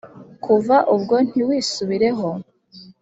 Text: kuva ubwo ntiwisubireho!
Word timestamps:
kuva 0.43 0.75
ubwo 0.95 1.15
ntiwisubireho! 1.27 2.27